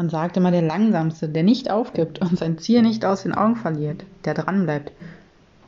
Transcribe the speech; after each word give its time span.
Man 0.00 0.08
sagt 0.08 0.38
immer, 0.38 0.50
der 0.50 0.62
Langsamste, 0.62 1.28
der 1.28 1.42
nicht 1.42 1.70
aufgibt 1.70 2.20
und 2.20 2.38
sein 2.38 2.56
Ziel 2.56 2.80
nicht 2.80 3.04
aus 3.04 3.24
den 3.24 3.34
Augen 3.34 3.56
verliert, 3.56 4.06
der 4.24 4.32
dranbleibt. 4.32 4.92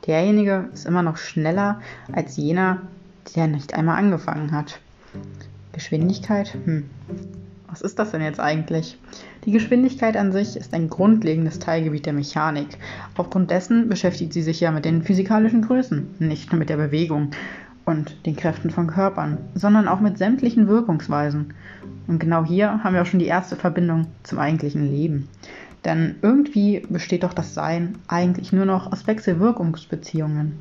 Derjenige 0.06 0.70
ist 0.72 0.86
immer 0.86 1.02
noch 1.02 1.18
schneller 1.18 1.82
als 2.12 2.38
jener, 2.38 2.80
der 3.36 3.46
nicht 3.46 3.74
einmal 3.74 3.98
angefangen 3.98 4.52
hat. 4.52 4.80
Geschwindigkeit? 5.72 6.56
Hm. 6.64 6.88
Was 7.68 7.82
ist 7.82 7.98
das 7.98 8.12
denn 8.12 8.22
jetzt 8.22 8.40
eigentlich? 8.40 8.98
Die 9.44 9.52
Geschwindigkeit 9.52 10.16
an 10.16 10.32
sich 10.32 10.56
ist 10.56 10.72
ein 10.72 10.88
grundlegendes 10.88 11.58
Teilgebiet 11.58 12.06
der 12.06 12.14
Mechanik. 12.14 12.78
Aufgrund 13.18 13.50
dessen 13.50 13.90
beschäftigt 13.90 14.32
sie 14.32 14.40
sich 14.40 14.60
ja 14.60 14.70
mit 14.70 14.86
den 14.86 15.02
physikalischen 15.02 15.60
Größen, 15.60 16.14
nicht 16.20 16.52
nur 16.52 16.58
mit 16.58 16.70
der 16.70 16.78
Bewegung 16.78 17.32
und 17.84 18.26
den 18.26 18.36
Kräften 18.36 18.70
von 18.70 18.86
Körpern, 18.86 19.38
sondern 19.54 19.88
auch 19.88 20.00
mit 20.00 20.18
sämtlichen 20.18 20.68
Wirkungsweisen. 20.68 21.54
Und 22.06 22.18
genau 22.18 22.44
hier 22.44 22.82
haben 22.82 22.94
wir 22.94 23.02
auch 23.02 23.06
schon 23.06 23.20
die 23.20 23.26
erste 23.26 23.56
Verbindung 23.56 24.06
zum 24.22 24.38
eigentlichen 24.38 24.90
Leben. 24.90 25.28
Denn 25.84 26.16
irgendwie 26.22 26.80
besteht 26.88 27.24
doch 27.24 27.34
das 27.34 27.54
Sein 27.54 27.98
eigentlich 28.06 28.52
nur 28.52 28.66
noch 28.66 28.92
aus 28.92 29.06
Wechselwirkungsbeziehungen. 29.06 30.58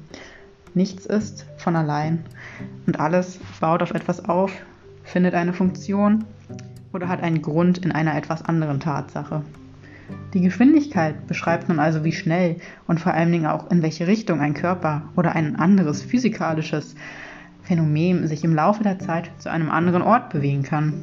Nichts 0.73 1.05
ist 1.05 1.45
von 1.57 1.75
allein 1.75 2.23
und 2.87 2.99
alles 2.99 3.39
baut 3.59 3.83
auf 3.83 3.91
etwas 3.91 4.27
auf, 4.27 4.51
findet 5.03 5.33
eine 5.33 5.53
Funktion 5.53 6.23
oder 6.93 7.07
hat 7.07 7.21
einen 7.21 7.41
Grund 7.41 7.79
in 7.79 7.91
einer 7.91 8.15
etwas 8.15 8.43
anderen 8.43 8.79
Tatsache. 8.79 9.43
Die 10.33 10.41
Geschwindigkeit 10.41 11.27
beschreibt 11.27 11.67
nun 11.67 11.79
also, 11.79 12.03
wie 12.03 12.11
schnell 12.11 12.57
und 12.87 12.99
vor 12.99 13.13
allen 13.13 13.31
Dingen 13.31 13.47
auch 13.47 13.69
in 13.69 13.81
welche 13.81 14.07
Richtung 14.07 14.39
ein 14.39 14.53
Körper 14.53 15.03
oder 15.15 15.35
ein 15.35 15.57
anderes 15.57 16.01
physikalisches 16.01 16.95
Phänomen 17.63 18.27
sich 18.27 18.43
im 18.43 18.55
Laufe 18.55 18.83
der 18.83 18.99
Zeit 18.99 19.29
zu 19.39 19.49
einem 19.51 19.69
anderen 19.69 20.01
Ort 20.01 20.29
bewegen 20.29 20.63
kann. 20.63 20.93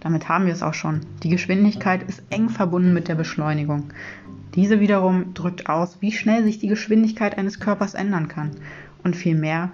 Damit 0.00 0.28
haben 0.28 0.46
wir 0.46 0.52
es 0.52 0.62
auch 0.62 0.74
schon. 0.74 1.00
Die 1.22 1.28
Geschwindigkeit 1.28 2.02
ist 2.02 2.22
eng 2.30 2.48
verbunden 2.48 2.94
mit 2.94 3.08
der 3.08 3.14
Beschleunigung. 3.14 3.92
Diese 4.54 4.80
wiederum 4.80 5.34
drückt 5.34 5.68
aus, 5.68 5.98
wie 6.00 6.12
schnell 6.12 6.42
sich 6.44 6.58
die 6.58 6.68
Geschwindigkeit 6.68 7.38
eines 7.38 7.60
Körpers 7.60 7.94
ändern 7.94 8.28
kann. 8.28 8.50
Und 9.04 9.14
vielmehr 9.14 9.70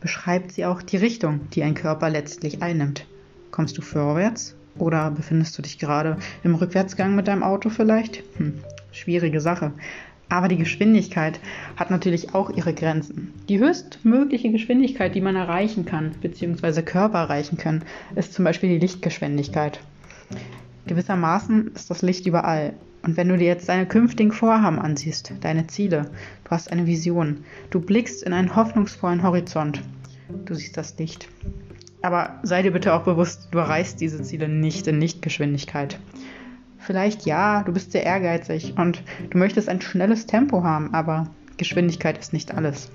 beschreibt 0.00 0.52
sie 0.52 0.64
auch 0.64 0.82
die 0.82 0.96
Richtung, 0.96 1.40
die 1.52 1.62
ein 1.62 1.74
Körper 1.74 2.08
letztlich 2.10 2.62
einnimmt. 2.62 3.06
Kommst 3.50 3.76
du 3.76 3.82
vorwärts 3.82 4.56
oder 4.78 5.10
befindest 5.10 5.56
du 5.56 5.62
dich 5.62 5.78
gerade 5.78 6.16
im 6.42 6.54
Rückwärtsgang 6.54 7.14
mit 7.14 7.28
deinem 7.28 7.42
Auto 7.42 7.70
vielleicht? 7.70 8.22
Hm, 8.36 8.54
schwierige 8.92 9.40
Sache. 9.40 9.72
Aber 10.28 10.48
die 10.48 10.56
Geschwindigkeit 10.56 11.38
hat 11.76 11.90
natürlich 11.90 12.34
auch 12.34 12.50
ihre 12.50 12.74
Grenzen. 12.74 13.32
Die 13.48 13.60
höchstmögliche 13.60 14.50
Geschwindigkeit, 14.50 15.14
die 15.14 15.20
man 15.20 15.36
erreichen 15.36 15.84
kann, 15.84 16.12
beziehungsweise 16.20 16.82
Körper 16.82 17.18
erreichen 17.18 17.58
können, 17.58 17.84
ist 18.16 18.34
zum 18.34 18.44
Beispiel 18.44 18.70
die 18.70 18.78
Lichtgeschwindigkeit. 18.78 19.78
Gewissermaßen 20.86 21.72
ist 21.74 21.90
das 21.90 22.02
Licht 22.02 22.26
überall. 22.26 22.74
Und 23.02 23.16
wenn 23.16 23.28
du 23.28 23.36
dir 23.36 23.46
jetzt 23.46 23.68
deine 23.68 23.86
künftigen 23.86 24.32
Vorhaben 24.32 24.80
ansiehst, 24.80 25.32
deine 25.40 25.68
Ziele, 25.68 26.10
du 26.42 26.50
hast 26.50 26.72
eine 26.72 26.86
Vision, 26.86 27.44
du 27.70 27.80
blickst 27.80 28.24
in 28.24 28.32
einen 28.32 28.56
hoffnungsvollen 28.56 29.22
Horizont, 29.22 29.80
du 30.44 30.54
siehst 30.54 30.76
das 30.76 30.98
Licht. 30.98 31.28
Aber 32.06 32.38
sei 32.44 32.62
dir 32.62 32.70
bitte 32.70 32.94
auch 32.94 33.02
bewusst, 33.02 33.48
du 33.50 33.58
erreichst 33.58 34.00
diese 34.00 34.22
Ziele 34.22 34.48
nicht 34.48 34.86
in 34.86 35.00
Lichtgeschwindigkeit. 35.00 35.98
Vielleicht 36.78 37.26
ja, 37.26 37.64
du 37.64 37.72
bist 37.72 37.90
sehr 37.90 38.04
ehrgeizig 38.04 38.74
und 38.78 39.02
du 39.28 39.38
möchtest 39.38 39.68
ein 39.68 39.80
schnelles 39.80 40.24
Tempo 40.24 40.62
haben, 40.62 40.94
aber 40.94 41.26
Geschwindigkeit 41.56 42.16
ist 42.16 42.32
nicht 42.32 42.54
alles. 42.54 42.92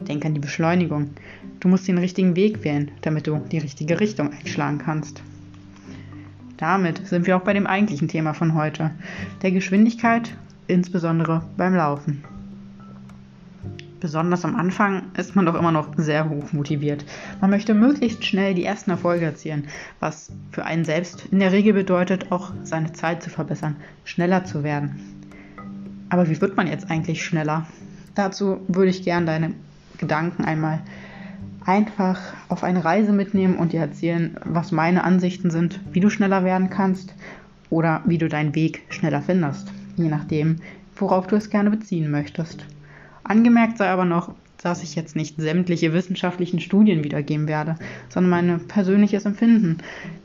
Denk 0.00 0.26
an 0.26 0.34
die 0.34 0.40
Beschleunigung. 0.40 1.08
Du 1.60 1.68
musst 1.68 1.88
den 1.88 1.96
richtigen 1.96 2.36
Weg 2.36 2.64
wählen, 2.64 2.90
damit 3.00 3.28
du 3.28 3.38
die 3.50 3.56
richtige 3.56 3.98
Richtung 3.98 4.30
einschlagen 4.30 4.76
kannst. 4.76 5.22
Damit 6.58 7.06
sind 7.06 7.26
wir 7.26 7.38
auch 7.38 7.44
bei 7.44 7.54
dem 7.54 7.66
eigentlichen 7.66 8.08
Thema 8.08 8.34
von 8.34 8.52
heute, 8.52 8.90
der 9.40 9.52
Geschwindigkeit, 9.52 10.36
insbesondere 10.66 11.46
beim 11.56 11.74
Laufen 11.74 12.22
besonders 14.04 14.44
am 14.44 14.54
Anfang 14.54 15.04
ist 15.16 15.34
man 15.34 15.46
doch 15.46 15.54
immer 15.54 15.72
noch 15.72 15.88
sehr 15.96 16.28
hoch 16.28 16.52
motiviert. 16.52 17.06
Man 17.40 17.48
möchte 17.48 17.72
möglichst 17.72 18.22
schnell 18.22 18.52
die 18.52 18.66
ersten 18.66 18.90
Erfolge 18.90 19.24
erzielen, 19.24 19.64
was 19.98 20.30
für 20.52 20.66
einen 20.66 20.84
selbst 20.84 21.24
in 21.30 21.38
der 21.38 21.52
Regel 21.52 21.72
bedeutet, 21.72 22.30
auch 22.30 22.52
seine 22.64 22.92
Zeit 22.92 23.22
zu 23.22 23.30
verbessern, 23.30 23.76
schneller 24.04 24.44
zu 24.44 24.62
werden. 24.62 25.00
Aber 26.10 26.28
wie 26.28 26.38
wird 26.38 26.54
man 26.54 26.66
jetzt 26.66 26.90
eigentlich 26.90 27.24
schneller? 27.24 27.66
Dazu 28.14 28.58
würde 28.68 28.90
ich 28.90 29.04
gern 29.04 29.24
deine 29.24 29.54
Gedanken 29.96 30.44
einmal 30.44 30.80
einfach 31.64 32.20
auf 32.50 32.62
eine 32.62 32.84
Reise 32.84 33.14
mitnehmen 33.14 33.56
und 33.56 33.72
dir 33.72 33.80
erzählen, 33.80 34.36
was 34.44 34.70
meine 34.70 35.02
Ansichten 35.02 35.50
sind, 35.50 35.80
wie 35.92 36.00
du 36.00 36.10
schneller 36.10 36.44
werden 36.44 36.68
kannst 36.68 37.14
oder 37.70 38.02
wie 38.04 38.18
du 38.18 38.28
deinen 38.28 38.54
Weg 38.54 38.82
schneller 38.90 39.22
findest, 39.22 39.72
je 39.96 40.10
nachdem, 40.10 40.56
worauf 40.94 41.26
du 41.26 41.36
es 41.36 41.48
gerne 41.48 41.70
beziehen 41.70 42.10
möchtest. 42.10 42.66
Angemerkt 43.24 43.78
sei 43.78 43.88
aber 43.88 44.04
noch, 44.04 44.34
dass 44.58 44.82
ich 44.82 44.94
jetzt 44.94 45.16
nicht 45.16 45.36
sämtliche 45.38 45.92
wissenschaftlichen 45.92 46.60
Studien 46.60 47.04
wiedergeben 47.04 47.48
werde, 47.48 47.76
sondern 48.08 48.30
mein 48.30 48.68
persönliches 48.68 49.24
Empfinden, 49.24 49.78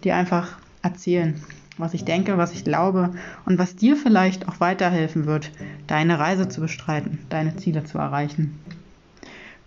dir 0.04 0.16
einfach 0.16 0.58
erzählen, 0.82 1.36
was 1.78 1.94
ich 1.94 2.06
denke, 2.06 2.38
was 2.38 2.54
ich 2.54 2.64
glaube 2.64 3.12
und 3.46 3.58
was 3.58 3.76
dir 3.76 3.96
vielleicht 3.96 4.48
auch 4.48 4.60
weiterhelfen 4.60 5.26
wird, 5.26 5.52
deine 5.88 6.20
Reise 6.20 6.48
zu 6.48 6.62
bestreiten, 6.62 7.20
deine 7.30 7.56
Ziele 7.56 7.84
zu 7.84 7.98
erreichen. 7.98 8.60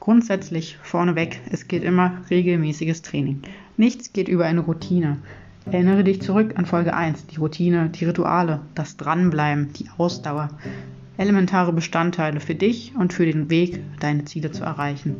Grundsätzlich 0.00 0.78
vorneweg, 0.82 1.40
es 1.50 1.68
geht 1.68 1.84
immer 1.84 2.18
regelmäßiges 2.28 3.02
Training. 3.02 3.42
Nichts 3.76 4.12
geht 4.12 4.28
über 4.28 4.44
eine 4.44 4.60
Routine. 4.60 5.18
Erinnere 5.64 6.02
dich 6.02 6.20
zurück 6.20 6.54
an 6.56 6.66
Folge 6.66 6.92
1, 6.92 7.26
die 7.28 7.36
Routine, 7.36 7.88
die 7.88 8.04
Rituale, 8.04 8.60
das 8.74 8.96
Dranbleiben, 8.96 9.72
die 9.74 9.88
Ausdauer 9.96 10.50
elementare 11.16 11.72
Bestandteile 11.72 12.40
für 12.40 12.54
dich 12.54 12.94
und 12.98 13.12
für 13.12 13.26
den 13.26 13.50
Weg, 13.50 13.80
deine 14.00 14.24
Ziele 14.24 14.50
zu 14.52 14.64
erreichen. 14.64 15.16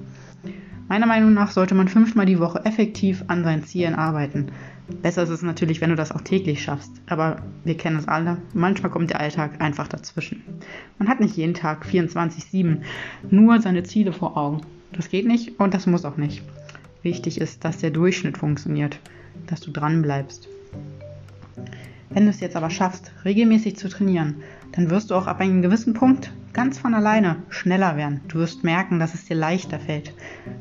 Meiner 0.89 1.07
Meinung 1.07 1.33
nach 1.33 1.51
sollte 1.51 1.75
man 1.75 1.89
fünfmal 1.89 2.27
die 2.27 2.39
Woche 2.39 2.65
effektiv 2.65 3.25
an 3.29 3.45
seinen 3.45 3.65
Zielen 3.65 3.95
arbeiten. 3.95 4.53
Besser 5.01 5.23
ist 5.23 5.31
es 5.31 5.43
natürlich, 5.43 5.81
wenn 5.81 5.91
du 5.91 5.97
das 5.97 6.13
auch 6.13 6.21
täglich 6.21 6.63
schaffst, 6.63 6.91
aber 7.07 7.37
wir 7.65 7.77
kennen 7.77 7.97
es 7.97 8.09
alle, 8.09 8.39
manchmal 8.53 8.91
kommt 8.91 9.11
der 9.11 9.21
Alltag 9.21 9.61
einfach 9.61 9.89
dazwischen. 9.89 10.43
Man 10.99 11.09
hat 11.09 11.21
nicht 11.21 11.37
jeden 11.37 11.55
Tag 11.55 11.87
24-7 11.87 12.83
nur 13.31 13.61
seine 13.61 13.85
Ziele 13.85 14.13
vor 14.13 14.37
Augen. 14.37 14.61
Das 14.93 15.09
geht 15.09 15.27
nicht 15.27 15.59
und 15.59 15.73
das 15.73 15.87
muss 15.87 16.05
auch 16.05 16.17
nicht. 16.17 16.43
Wichtig 17.03 17.41
ist, 17.41 17.65
dass 17.65 17.79
der 17.79 17.91
Durchschnitt 17.91 18.37
funktioniert, 18.37 18.99
dass 19.47 19.61
du 19.61 19.71
dran 19.71 20.03
bleibst. 20.03 20.49
Wenn 22.11 22.25
du 22.25 22.31
es 22.31 22.41
jetzt 22.41 22.57
aber 22.57 22.69
schaffst, 22.69 23.13
regelmäßig 23.25 23.77
zu 23.77 23.89
trainieren, 23.89 24.43
dann 24.73 24.91
wirst 24.91 25.11
du 25.11 25.15
auch 25.15 25.27
ab 25.27 25.41
einem 25.41 25.63
gewissen 25.63 25.95
Punkt 25.95 26.33
ganz 26.53 26.79
von 26.79 26.95
alleine 26.95 27.37
schneller 27.49 27.97
werden. 27.97 28.21
Du 28.29 28.39
wirst 28.39 28.65
merken, 28.65 28.99
dass 28.99 29.15
es 29.15 29.25
dir 29.25 29.37
leichter 29.37 29.79
fällt. 29.79 30.13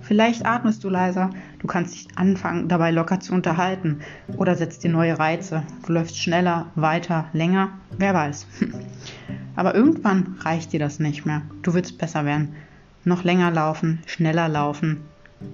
Vielleicht 0.01 0.45
atmest 0.45 0.83
du 0.83 0.89
leiser, 0.89 1.31
du 1.59 1.67
kannst 1.67 1.95
dich 1.95 2.07
anfangen, 2.15 2.67
dabei 2.67 2.91
locker 2.91 3.19
zu 3.19 3.33
unterhalten 3.33 3.99
oder 4.37 4.55
setzt 4.55 4.83
dir 4.83 4.91
neue 4.91 5.17
Reize. 5.19 5.63
Du 5.85 5.93
läufst 5.93 6.17
schneller, 6.17 6.71
weiter, 6.75 7.25
länger, 7.33 7.69
wer 7.97 8.13
weiß. 8.13 8.47
Aber 9.55 9.75
irgendwann 9.75 10.37
reicht 10.39 10.71
dir 10.73 10.79
das 10.79 10.99
nicht 10.99 11.25
mehr. 11.25 11.41
Du 11.61 11.73
willst 11.73 11.97
besser 11.97 12.25
werden. 12.25 12.55
Noch 13.03 13.23
länger 13.23 13.51
laufen, 13.51 13.99
schneller 14.05 14.47
laufen, 14.47 15.01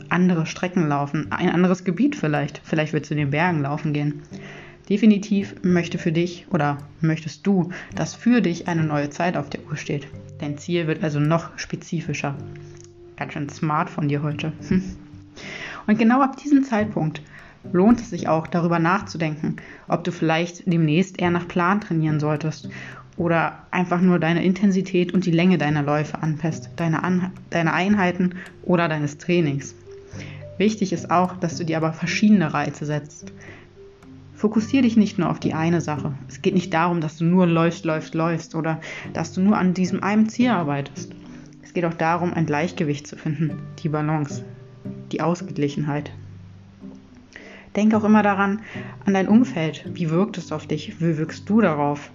andere 0.09 0.45
Strecken 0.45 0.87
laufen, 0.87 1.31
ein 1.31 1.49
anderes 1.49 1.83
Gebiet 1.83 2.15
vielleicht. 2.15 2.61
Vielleicht 2.63 2.93
willst 2.93 3.09
du 3.09 3.15
in 3.15 3.19
den 3.19 3.31
Bergen 3.31 3.61
laufen 3.61 3.93
gehen. 3.93 4.21
Definitiv 4.89 5.55
möchte 5.63 5.97
für 5.97 6.13
dich 6.13 6.45
oder 6.49 6.77
möchtest 7.01 7.45
du, 7.45 7.71
dass 7.95 8.15
für 8.15 8.41
dich 8.41 8.67
eine 8.67 8.83
neue 8.83 9.09
Zeit 9.09 9.35
auf 9.35 9.49
der 9.49 9.65
Uhr 9.65 9.75
steht. 9.75 10.07
Dein 10.39 10.57
Ziel 10.57 10.87
wird 10.87 11.03
also 11.03 11.19
noch 11.19 11.57
spezifischer. 11.57 12.35
Ganz 13.17 13.33
schön 13.33 13.49
smart 13.49 13.89
von 13.89 14.07
dir 14.07 14.23
heute. 14.23 14.53
Und 15.87 15.99
genau 15.99 16.21
ab 16.21 16.37
diesem 16.37 16.63
Zeitpunkt 16.63 17.21
lohnt 17.73 17.99
es 17.99 18.11
sich 18.11 18.27
auch 18.27 18.47
darüber 18.47 18.79
nachzudenken, 18.79 19.57
ob 19.87 20.03
du 20.03 20.11
vielleicht 20.11 20.71
demnächst 20.71 21.19
eher 21.19 21.31
nach 21.31 21.47
Plan 21.47 21.81
trainieren 21.81 22.19
solltest 22.19 22.69
oder 23.17 23.63
einfach 23.71 23.99
nur 23.99 24.19
deine 24.19 24.43
Intensität 24.43 25.13
und 25.13 25.25
die 25.25 25.31
Länge 25.31 25.57
deiner 25.57 25.83
Läufe 25.83 26.21
anpasst, 26.21 26.69
deine, 26.75 27.03
An 27.03 27.31
deine 27.49 27.73
Einheiten 27.73 28.35
oder 28.63 28.87
deines 28.87 29.17
Trainings. 29.17 29.75
Wichtig 30.57 30.93
ist 30.93 31.11
auch, 31.11 31.35
dass 31.37 31.57
du 31.57 31.65
dir 31.65 31.77
aber 31.77 31.93
verschiedene 31.93 32.53
Reize 32.53 32.85
setzt. 32.85 33.33
Fokussiere 34.37 34.83
dich 34.83 34.95
nicht 34.97 35.17
nur 35.17 35.31
auf 35.31 35.39
die 35.39 35.55
eine 35.55 35.81
Sache. 35.81 36.13
Es 36.27 36.43
geht 36.43 36.53
nicht 36.53 36.71
darum, 36.71 37.01
dass 37.01 37.17
du 37.17 37.25
nur 37.25 37.47
läufst, 37.47 37.85
läufst, 37.85 38.13
läufst 38.13 38.53
oder 38.53 38.79
dass 39.11 39.33
du 39.33 39.41
nur 39.41 39.57
an 39.57 39.73
diesem 39.73 40.03
einen 40.03 40.29
Ziel 40.29 40.51
arbeitest. 40.51 41.11
Es 41.63 41.73
geht 41.73 41.85
auch 41.85 41.95
darum, 41.95 42.35
ein 42.35 42.45
Gleichgewicht 42.45 43.07
zu 43.07 43.15
finden, 43.15 43.57
die 43.79 43.89
Balance, 43.89 44.45
die 45.11 45.21
Ausgeglichenheit. 45.21 46.11
Denk 47.75 47.95
auch 47.95 48.03
immer 48.03 48.21
daran, 48.21 48.61
an 49.07 49.15
dein 49.15 49.27
Umfeld. 49.27 49.83
Wie 49.91 50.11
wirkt 50.11 50.37
es 50.37 50.51
auf 50.51 50.67
dich? 50.67 51.01
Wie 51.01 51.17
wirkst 51.17 51.49
du 51.49 51.59
darauf? 51.59 52.11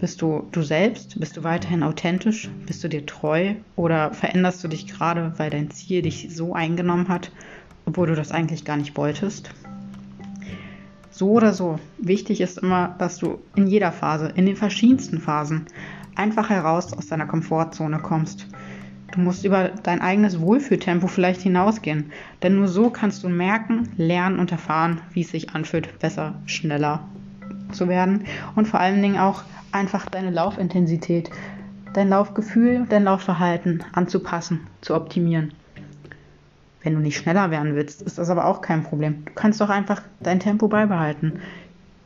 Bist 0.00 0.20
du 0.22 0.48
du 0.50 0.62
selbst? 0.62 1.20
Bist 1.20 1.36
du 1.36 1.44
weiterhin 1.44 1.84
authentisch? 1.84 2.50
Bist 2.66 2.82
du 2.82 2.88
dir 2.88 3.06
treu? 3.06 3.54
Oder 3.76 4.12
veränderst 4.12 4.64
du 4.64 4.66
dich 4.66 4.88
gerade, 4.88 5.34
weil 5.36 5.50
dein 5.50 5.70
Ziel 5.70 6.02
dich 6.02 6.30
so 6.34 6.52
eingenommen 6.52 7.06
hat, 7.06 7.30
obwohl 7.86 8.08
du 8.08 8.16
das 8.16 8.32
eigentlich 8.32 8.64
gar 8.64 8.76
nicht 8.76 8.96
wolltest? 8.96 9.54
So 11.18 11.32
oder 11.32 11.52
so, 11.52 11.80
wichtig 11.98 12.40
ist 12.40 12.58
immer, 12.58 12.94
dass 13.00 13.16
du 13.16 13.40
in 13.56 13.66
jeder 13.66 13.90
Phase, 13.90 14.28
in 14.36 14.46
den 14.46 14.54
verschiedensten 14.54 15.18
Phasen, 15.18 15.66
einfach 16.14 16.48
heraus 16.48 16.92
aus 16.92 17.08
deiner 17.08 17.26
Komfortzone 17.26 17.98
kommst. 17.98 18.46
Du 19.10 19.18
musst 19.18 19.44
über 19.44 19.70
dein 19.82 20.00
eigenes 20.00 20.40
Wohlfühltempo 20.40 21.08
vielleicht 21.08 21.40
hinausgehen, 21.40 22.12
denn 22.44 22.54
nur 22.54 22.68
so 22.68 22.90
kannst 22.90 23.24
du 23.24 23.28
merken, 23.28 23.88
lernen 23.96 24.38
und 24.38 24.52
erfahren, 24.52 25.00
wie 25.12 25.22
es 25.22 25.32
sich 25.32 25.56
anfühlt, 25.56 25.98
besser, 25.98 26.34
schneller 26.46 27.00
zu 27.72 27.88
werden 27.88 28.22
und 28.54 28.68
vor 28.68 28.78
allen 28.78 29.02
Dingen 29.02 29.18
auch 29.18 29.42
einfach 29.72 30.06
deine 30.06 30.30
Laufintensität, 30.30 31.30
dein 31.94 32.10
Laufgefühl, 32.10 32.86
dein 32.88 33.02
Laufverhalten 33.02 33.82
anzupassen, 33.92 34.68
zu 34.82 34.94
optimieren. 34.94 35.52
Wenn 36.82 36.94
du 36.94 37.00
nicht 37.00 37.16
schneller 37.16 37.50
werden 37.50 37.74
willst, 37.74 38.02
ist 38.02 38.18
das 38.18 38.30
aber 38.30 38.46
auch 38.46 38.60
kein 38.60 38.84
Problem. 38.84 39.24
Du 39.24 39.32
kannst 39.34 39.60
doch 39.60 39.70
einfach 39.70 40.02
dein 40.20 40.40
Tempo 40.40 40.68
beibehalten, 40.68 41.40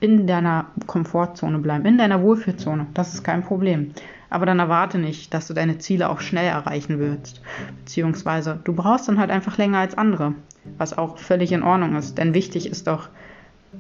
in 0.00 0.26
deiner 0.26 0.66
Komfortzone 0.86 1.58
bleiben, 1.58 1.86
in 1.86 1.98
deiner 1.98 2.22
Wohlfühlzone. 2.22 2.86
Das 2.94 3.14
ist 3.14 3.22
kein 3.22 3.42
Problem. 3.42 3.92
Aber 4.30 4.46
dann 4.46 4.58
erwarte 4.58 4.98
nicht, 4.98 5.32
dass 5.34 5.46
du 5.46 5.54
deine 5.54 5.78
Ziele 5.78 6.08
auch 6.08 6.20
schnell 6.20 6.46
erreichen 6.46 6.98
willst. 6.98 7.42
Beziehungsweise 7.84 8.58
du 8.64 8.72
brauchst 8.72 9.06
dann 9.06 9.20
halt 9.20 9.30
einfach 9.30 9.58
länger 9.58 9.78
als 9.78 9.96
andere, 9.96 10.34
was 10.78 10.96
auch 10.96 11.18
völlig 11.18 11.52
in 11.52 11.62
Ordnung 11.62 11.94
ist. 11.96 12.16
Denn 12.16 12.34
wichtig 12.34 12.66
ist 12.66 12.86
doch, 12.86 13.10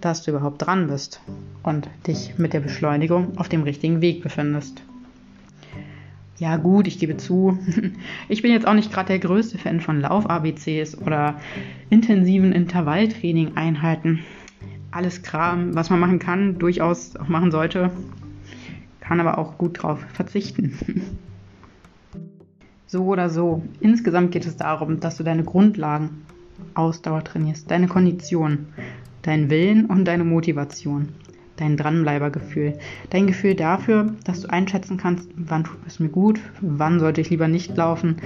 dass 0.00 0.22
du 0.22 0.30
überhaupt 0.30 0.60
dran 0.62 0.88
bist 0.88 1.20
und 1.62 1.88
dich 2.06 2.38
mit 2.38 2.52
der 2.52 2.60
Beschleunigung 2.60 3.38
auf 3.38 3.48
dem 3.48 3.62
richtigen 3.62 4.00
Weg 4.00 4.22
befindest. 4.22 4.82
Ja 6.42 6.56
gut, 6.56 6.88
ich 6.88 6.98
gebe 6.98 7.16
zu, 7.16 7.56
ich 8.28 8.42
bin 8.42 8.50
jetzt 8.50 8.66
auch 8.66 8.74
nicht 8.74 8.92
gerade 8.92 9.06
der 9.06 9.20
größte 9.20 9.58
Fan 9.58 9.80
von 9.80 10.00
Lauf-ABCs 10.00 10.98
oder 10.98 11.36
intensiven 11.88 12.50
Intervalltraining-Einheiten. 12.50 14.24
Alles 14.90 15.22
Kram, 15.22 15.72
was 15.76 15.88
man 15.88 16.00
machen 16.00 16.18
kann, 16.18 16.58
durchaus 16.58 17.14
auch 17.14 17.28
machen 17.28 17.52
sollte, 17.52 17.92
kann 18.98 19.20
aber 19.20 19.38
auch 19.38 19.56
gut 19.56 19.84
drauf 19.84 20.04
verzichten. 20.12 20.76
So 22.88 23.06
oder 23.06 23.30
so, 23.30 23.62
insgesamt 23.80 24.32
geht 24.32 24.44
es 24.44 24.58
darum, 24.58 25.00
dass 25.00 25.16
du 25.16 25.22
deine 25.22 25.44
Grundlagen 25.44 26.26
Ausdauer 26.74 27.24
trainierst, 27.24 27.70
deine 27.70 27.88
Kondition, 27.88 28.66
deinen 29.22 29.48
Willen 29.48 29.86
und 29.86 30.04
deine 30.04 30.24
Motivation, 30.24 31.08
dein 31.56 31.76
Dranbleibergefühl, 31.76 32.78
dein 33.10 33.26
Gefühl 33.26 33.54
dafür, 33.54 34.14
dass 34.24 34.42
du 34.42 34.48
einschätzen 34.48 34.96
kannst, 34.96 35.28
wann 35.36 35.64
tut 35.64 35.78
es 35.86 36.00
mir 36.00 36.08
gut, 36.08 36.40
wann 36.60 37.00
sollte 37.00 37.20
ich 37.20 37.30
lieber 37.30 37.48
nicht 37.48 37.76
laufen 37.76 38.16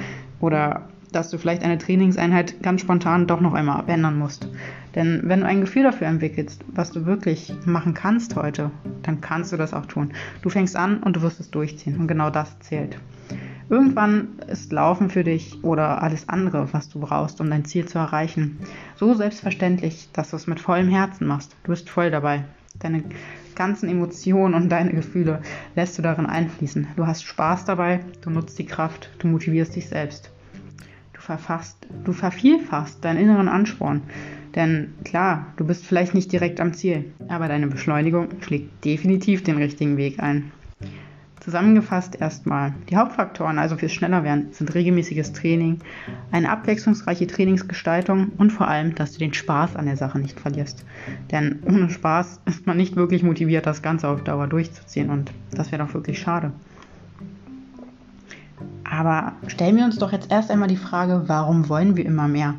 oder 0.41 0.89
dass 1.13 1.31
du 1.31 1.39
vielleicht 1.39 1.63
eine 1.63 1.79
Trainingseinheit 1.79 2.63
ganz 2.63 2.81
spontan 2.81 3.27
doch 3.27 3.41
noch 3.41 3.55
einmal 3.55 3.79
abändern 3.79 4.19
musst. 4.19 4.49
Denn 4.95 5.23
wenn 5.25 5.41
du 5.41 5.47
ein 5.47 5.61
Gefühl 5.61 5.85
dafür 5.85 6.07
entwickelst, 6.07 6.65
was 6.69 6.91
du 6.91 7.07
wirklich 7.07 7.55
machen 7.65 7.95
kannst 7.95 8.37
heute, 8.37 8.71
dann 9.03 9.21
kannst 9.21 9.53
du 9.53 9.57
das 9.57 9.73
auch 9.73 9.87
tun. 9.87 10.13
Du 10.43 10.51
fängst 10.51 10.77
an 10.77 11.03
und 11.03 11.17
du 11.17 11.23
wirst 11.23 11.41
es 11.41 11.51
durchziehen 11.51 11.99
und 11.99 12.09
genau 12.09 12.31
das 12.31 12.59
zählt. 12.61 12.99
Irgendwann 13.69 14.39
ist 14.47 14.73
Laufen 14.73 15.11
für 15.11 15.25
dich 15.25 15.65
oder 15.65 16.01
alles 16.01 16.29
andere, 16.29 16.73
was 16.73 16.89
du 16.89 17.01
brauchst, 17.01 17.41
um 17.41 17.51
dein 17.51 17.65
Ziel 17.65 17.87
zu 17.87 17.99
erreichen, 17.99 18.61
so 18.95 19.13
selbstverständlich, 19.15 20.09
dass 20.13 20.31
du 20.31 20.37
es 20.37 20.47
mit 20.47 20.61
vollem 20.61 20.89
Herzen 20.89 21.27
machst. 21.27 21.57
Du 21.65 21.73
bist 21.73 21.91
voll 21.91 22.11
dabei. 22.11 22.45
Deine 22.79 23.05
ganzen 23.55 23.89
Emotionen 23.89 24.55
und 24.55 24.69
deine 24.69 24.93
Gefühle 24.93 25.41
lässt 25.75 25.99
du 25.99 26.03
darin 26.03 26.27
einfließen. 26.27 26.89
Du 26.97 27.07
hast 27.07 27.25
Spaß 27.25 27.65
dabei, 27.65 28.01
du 28.21 28.31
nutzt 28.31 28.59
die 28.59 28.67
Kraft, 28.67 29.11
du 29.19 29.29
motivierst 29.29 29.75
dich 29.75 29.89
selbst. 29.89 30.31
Du 31.13 31.21
verfasst, 31.21 31.87
du 32.05 32.13
vervielfachst 32.13 33.05
deinen 33.05 33.19
inneren 33.19 33.49
Ansporn. 33.49 34.03
Denn 34.55 34.95
klar, 35.05 35.53
du 35.57 35.67
bist 35.67 35.85
vielleicht 35.85 36.15
nicht 36.15 36.33
direkt 36.33 36.61
am 36.61 36.75
Ziel, 36.75 37.13
aber 37.29 37.49
deine 37.49 37.67
Beschleunigung 37.67 38.29
schlägt 38.41 38.85
definitiv 38.85 39.43
den 39.43 39.57
richtigen 39.57 39.97
Weg 39.97 40.21
ein. 40.21 40.53
Zusammengefasst 41.41 42.17
erstmal. 42.21 42.75
Die 42.89 42.97
Hauptfaktoren 42.97 43.59
also 43.59 43.77
fürs 43.77 43.93
Schnellerwerden 43.93 44.53
sind 44.53 44.75
regelmäßiges 44.75 45.33
Training, 45.33 45.81
eine 46.33 46.51
abwechslungsreiche 46.51 47.27
Trainingsgestaltung 47.27 48.33
und 48.39 48.51
vor 48.53 48.69
allem, 48.69 48.95
dass 48.95 49.13
du 49.13 49.19
den 49.19 49.35
Spaß 49.35 49.77
an 49.77 49.87
der 49.87 49.97
Sache 49.97 50.19
nicht 50.19 50.41
verlierst. 50.41 50.85
Denn 51.31 51.61
ohne 51.65 51.91
Spaß 51.91 52.41
ist 52.47 52.67
man 52.67 52.77
nicht 52.77 52.97
wirklich 52.97 53.23
motiviert, 53.23 53.67
das 53.67 53.83
Ganze 53.83 54.09
auf 54.09 54.25
Dauer 54.25 54.47
durchzuziehen 54.47 55.11
und 55.11 55.31
das 55.53 55.71
wäre 55.71 55.85
doch 55.85 55.95
wirklich 55.95 56.19
schade. 56.19 56.53
Aber 58.85 59.33
stellen 59.47 59.77
wir 59.77 59.85
uns 59.85 59.99
doch 59.99 60.13
jetzt 60.13 60.31
erst 60.31 60.51
einmal 60.51 60.69
die 60.69 60.77
Frage, 60.77 61.25
warum 61.27 61.69
wollen 61.69 61.97
wir 61.97 62.07
immer 62.07 62.29
mehr? 62.29 62.55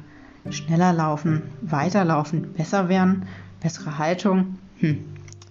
Schneller 0.49 0.93
laufen, 0.93 1.41
weiterlaufen, 1.61 2.53
besser 2.53 2.89
werden, 2.89 3.23
bessere 3.61 3.97
Haltung? 3.97 4.57
Hm, 4.79 4.99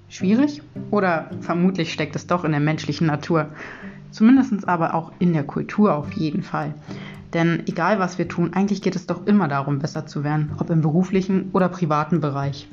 Schwierig? 0.09 0.63
Oder 0.91 1.31
vermutlich 1.41 1.93
steckt 1.93 2.17
es 2.17 2.27
doch 2.27 2.45
in 2.45 2.53
der 2.53 2.61
menschlichen 2.61 3.07
Natur. 3.07 3.49
Zumindest 4.11 4.67
aber 4.69 4.95
auch 4.95 5.13
in 5.19 5.33
der 5.33 5.45
Kultur 5.45 5.95
auf 5.95 6.13
jeden 6.13 6.43
Fall. 6.43 6.75
Denn 7.35 7.65
egal 7.67 7.99
was 7.99 8.19
wir 8.19 8.29
tun, 8.29 8.53
eigentlich 8.55 8.83
geht 8.83 8.97
es 8.97 9.07
doch 9.07 9.27
immer 9.27 9.49
darum, 9.49 9.79
besser 9.79 10.07
zu 10.07 10.25
werden, 10.25 10.53
ob 10.59 10.71
im 10.71 10.81
beruflichen 10.81 11.51
oder 11.53 11.69
privaten 11.69 12.21
Bereich. 12.21 12.69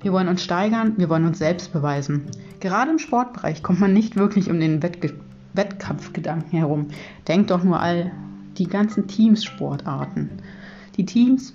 Wir 0.00 0.12
wollen 0.12 0.28
uns 0.28 0.44
steigern, 0.44 0.94
wir 0.96 1.08
wollen 1.08 1.26
uns 1.26 1.38
selbst 1.38 1.72
beweisen. 1.72 2.22
Gerade 2.60 2.92
im 2.92 2.98
Sportbereich 2.98 3.62
kommt 3.62 3.80
man 3.80 3.92
nicht 3.92 4.16
wirklich 4.16 4.50
um 4.50 4.60
den 4.60 4.82
Wettge 4.82 5.14
Wettkampfgedanken 5.54 6.58
herum. 6.58 6.88
Denkt 7.28 7.50
doch 7.50 7.62
nur 7.62 7.80
all 7.80 8.10
die 8.58 8.66
ganzen 8.66 9.06
Teamsportarten. 9.06 10.30
Die 10.96 11.06
Teams, 11.06 11.54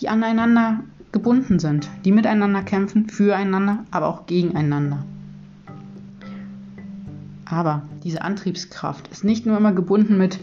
die 0.00 0.08
aneinander 0.08 0.80
gebunden 1.12 1.58
sind, 1.58 1.88
die 2.04 2.12
miteinander 2.12 2.62
kämpfen, 2.62 3.08
füreinander, 3.08 3.84
aber 3.90 4.08
auch 4.08 4.26
gegeneinander. 4.26 5.04
Aber 7.44 7.82
diese 8.02 8.22
Antriebskraft 8.22 9.08
ist 9.08 9.24
nicht 9.24 9.44
nur 9.44 9.58
immer 9.58 9.72
gebunden 9.72 10.16
mit, 10.16 10.38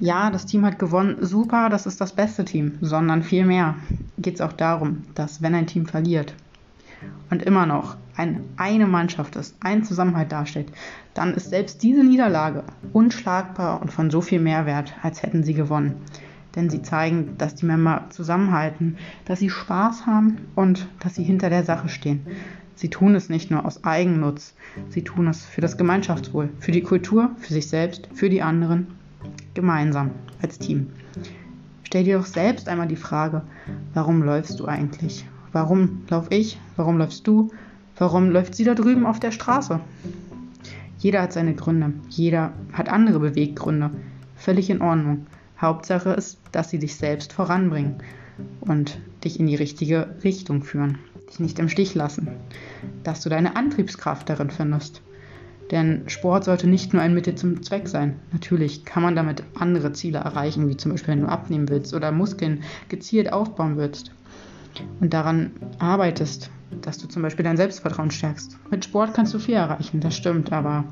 ja, 0.00 0.30
das 0.30 0.46
Team 0.46 0.64
hat 0.66 0.80
gewonnen, 0.80 1.18
super, 1.20 1.68
das 1.68 1.86
ist 1.86 2.00
das 2.00 2.12
beste 2.12 2.44
Team, 2.44 2.72
sondern 2.80 3.22
vielmehr 3.22 3.76
geht 4.18 4.34
es 4.34 4.40
auch 4.40 4.52
darum, 4.52 5.04
dass 5.14 5.42
wenn 5.42 5.54
ein 5.54 5.68
Team 5.68 5.86
verliert 5.86 6.34
und 7.30 7.42
immer 7.42 7.66
noch 7.66 7.96
ein, 8.16 8.40
eine 8.56 8.86
Mannschaft 8.86 9.36
ist, 9.36 9.56
ein 9.60 9.84
Zusammenhalt 9.84 10.32
darstellt, 10.32 10.72
dann 11.14 11.34
ist 11.34 11.50
selbst 11.50 11.84
diese 11.84 12.02
Niederlage 12.02 12.64
unschlagbar 12.92 13.80
und 13.80 13.92
von 13.92 14.10
so 14.10 14.20
viel 14.20 14.40
Mehrwert, 14.40 14.92
als 15.02 15.22
hätten 15.22 15.44
sie 15.44 15.54
gewonnen 15.54 15.94
denn 16.56 16.70
sie 16.70 16.82
zeigen, 16.82 17.36
dass 17.38 17.54
die 17.54 17.66
Member 17.66 18.04
zusammenhalten, 18.10 18.96
dass 19.24 19.40
sie 19.40 19.50
Spaß 19.50 20.06
haben 20.06 20.38
und 20.54 20.86
dass 21.00 21.14
sie 21.14 21.24
hinter 21.24 21.50
der 21.50 21.64
Sache 21.64 21.88
stehen. 21.88 22.26
Sie 22.76 22.90
tun 22.90 23.14
es 23.14 23.28
nicht 23.28 23.50
nur 23.50 23.64
aus 23.64 23.84
Eigennutz, 23.84 24.54
sie 24.88 25.02
tun 25.02 25.28
es 25.28 25.44
für 25.44 25.60
das 25.60 25.76
Gemeinschaftswohl, 25.76 26.50
für 26.58 26.72
die 26.72 26.82
Kultur, 26.82 27.30
für 27.38 27.52
sich 27.52 27.68
selbst, 27.68 28.08
für 28.14 28.28
die 28.28 28.42
anderen, 28.42 28.88
gemeinsam 29.54 30.10
als 30.42 30.58
Team. 30.58 30.88
Stell 31.84 32.04
dir 32.04 32.18
doch 32.18 32.26
selbst 32.26 32.68
einmal 32.68 32.88
die 32.88 32.96
Frage, 32.96 33.42
warum 33.94 34.22
läufst 34.22 34.58
du 34.58 34.66
eigentlich? 34.66 35.24
Warum 35.52 36.02
lauf 36.10 36.26
ich? 36.30 36.58
Warum 36.74 36.98
läufst 36.98 37.26
du? 37.28 37.52
Warum 37.96 38.30
läuft 38.30 38.56
sie 38.56 38.64
da 38.64 38.74
drüben 38.74 39.06
auf 39.06 39.20
der 39.20 39.30
Straße? 39.30 39.78
Jeder 40.98 41.22
hat 41.22 41.32
seine 41.32 41.54
Gründe, 41.54 41.92
jeder 42.08 42.52
hat 42.72 42.88
andere 42.88 43.20
Beweggründe. 43.20 43.90
Völlig 44.36 44.70
in 44.70 44.82
Ordnung. 44.82 45.26
Hauptsache 45.64 46.10
ist, 46.10 46.38
dass 46.52 46.70
sie 46.70 46.78
dich 46.78 46.96
selbst 46.96 47.32
voranbringen 47.32 47.96
und 48.60 48.98
dich 49.24 49.40
in 49.40 49.46
die 49.46 49.56
richtige 49.56 50.14
Richtung 50.22 50.62
führen, 50.62 50.98
dich 51.28 51.40
nicht 51.40 51.58
im 51.58 51.68
Stich 51.68 51.94
lassen, 51.94 52.28
dass 53.02 53.22
du 53.22 53.28
deine 53.28 53.56
Antriebskraft 53.56 54.28
darin 54.28 54.50
findest. 54.50 55.02
Denn 55.70 56.08
Sport 56.08 56.44
sollte 56.44 56.68
nicht 56.68 56.92
nur 56.92 57.02
ein 57.02 57.14
Mittel 57.14 57.34
zum 57.34 57.62
Zweck 57.62 57.88
sein. 57.88 58.20
Natürlich 58.32 58.84
kann 58.84 59.02
man 59.02 59.16
damit 59.16 59.42
andere 59.54 59.92
Ziele 59.92 60.18
erreichen, 60.18 60.68
wie 60.68 60.76
zum 60.76 60.92
Beispiel, 60.92 61.14
wenn 61.14 61.22
du 61.22 61.28
abnehmen 61.28 61.68
willst 61.68 61.94
oder 61.94 62.12
Muskeln 62.12 62.62
gezielt 62.88 63.32
aufbauen 63.32 63.76
willst 63.76 64.12
und 65.00 65.14
daran 65.14 65.52
arbeitest, 65.78 66.50
dass 66.82 66.98
du 66.98 67.08
zum 67.08 67.22
Beispiel 67.22 67.44
dein 67.44 67.56
Selbstvertrauen 67.56 68.10
stärkst. 68.10 68.58
Mit 68.70 68.84
Sport 68.84 69.14
kannst 69.14 69.32
du 69.32 69.38
viel 69.38 69.54
erreichen, 69.54 70.00
das 70.00 70.16
stimmt, 70.16 70.52
aber 70.52 70.84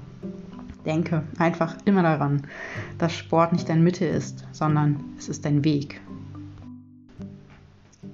Denke 0.85 1.23
einfach 1.39 1.77
immer 1.85 2.03
daran, 2.03 2.43
dass 2.99 3.15
Sport 3.15 3.53
nicht 3.53 3.69
dein 3.69 3.83
Mittel 3.83 4.09
ist, 4.09 4.45
sondern 4.53 5.05
es 5.19 5.29
ist 5.29 5.45
dein 5.45 5.65
Weg. 5.65 6.01